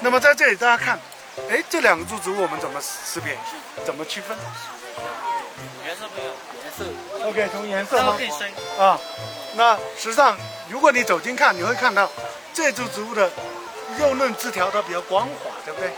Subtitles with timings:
[0.00, 0.98] 那么在这里大家看，
[1.50, 3.36] 哎，这两个株植物我们怎么识别？
[3.84, 4.36] 怎么区分
[5.84, 8.16] 颜色不一样，颜色？OK，从颜色吗？
[8.78, 8.98] 啊。
[9.56, 10.36] 那实际上，
[10.68, 12.10] 如果你走近看，你会看到
[12.52, 13.30] 这株植物的
[14.00, 15.90] 幼嫩枝条它比较光滑，对不对？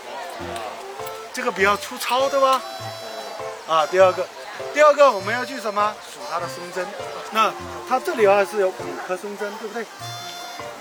[1.32, 2.60] 这个比较粗糙，对吧？
[3.66, 4.26] 啊，第二个，
[4.74, 5.94] 第二个我们要去什么？
[6.12, 6.86] 数它的松针。
[7.32, 7.52] 那
[7.88, 8.74] 它这里啊是有五
[9.08, 9.84] 颗松针，对不对？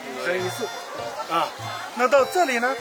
[0.05, 0.65] 五针一束。
[1.33, 1.47] 啊，
[1.95, 2.75] 那到这里呢？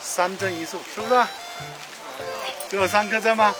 [0.00, 1.24] 三针一束，是不是？
[2.70, 3.54] 只有三颗针吗？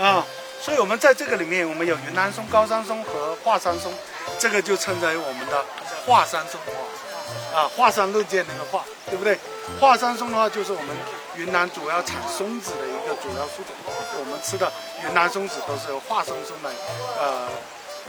[0.00, 0.24] 啊，
[0.60, 3.92] 所以我们在这个里面，我们有云南松、高山松和华山松，
[4.38, 5.64] 这个就称为我们的
[6.06, 6.58] 华山松。
[7.54, 9.38] 啊，华山论剑那个华，对不对？
[9.78, 10.96] 华山松的话，就是我们
[11.36, 13.74] 云南主要产松子的一个主要树种。
[14.18, 14.70] 我们吃的
[15.04, 16.70] 云南松子都是由华松松来，
[17.18, 17.48] 呃，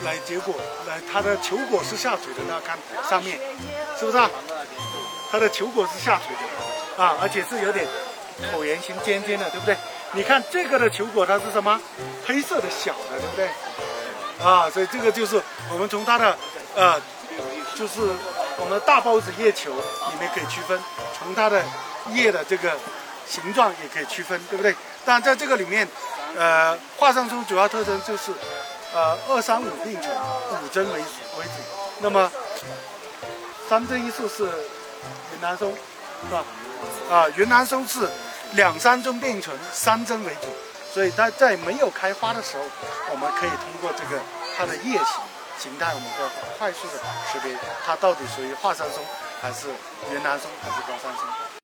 [0.04, 0.54] 来结果，
[0.88, 2.78] 来它的球果是下垂的，大家看
[3.10, 3.40] 上面，
[4.00, 4.30] 是不是啊？
[5.32, 7.86] 它的球果是下垂的，啊，而且是有点
[8.54, 9.76] 椭圆形尖尖的，对不对？
[10.14, 11.80] 你看这个的球果它是什么？
[12.26, 13.50] 黑色的小的，对不对？
[14.46, 16.38] 啊，所以这个就是我们从它的，
[16.76, 17.02] 呃，
[17.76, 18.02] 就是。
[18.58, 20.80] 我们的大孢子叶球里面可以区分，
[21.20, 21.62] 从它的
[22.14, 22.72] 叶的这个
[23.28, 24.76] 形状也可以区分，对不对？
[25.06, 25.88] 但在这个里面，
[26.38, 28.32] 呃，华山松主要特征就是，
[28.94, 30.16] 呃，二三五并存，
[30.64, 31.52] 五针为为主。
[32.00, 32.32] 那么
[33.70, 36.44] 三针一束是云南松，是吧？
[37.10, 38.10] 啊，云南松是
[38.54, 40.48] 两三针并存，三针为主。
[40.94, 42.64] 所以它在没有开花的时候，
[43.12, 44.22] 我们可以通过这个
[44.58, 45.06] 它的叶形。
[45.58, 46.24] 形态，我们会
[46.58, 46.96] 快速的
[47.32, 49.02] 识别它到底属于华山松，
[49.42, 49.70] 还是
[50.12, 51.24] 云南松，还是高山松。